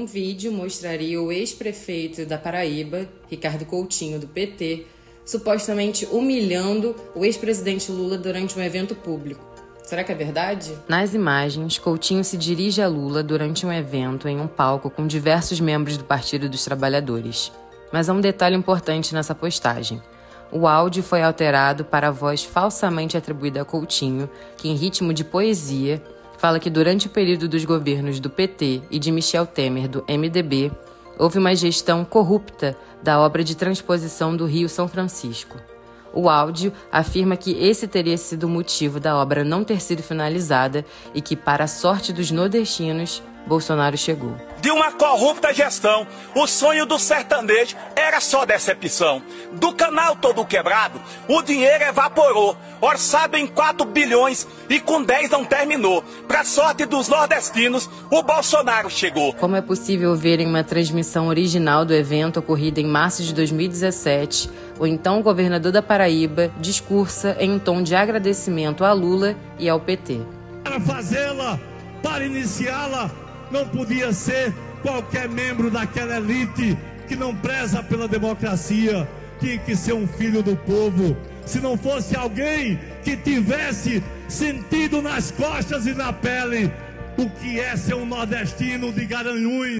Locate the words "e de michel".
28.90-29.44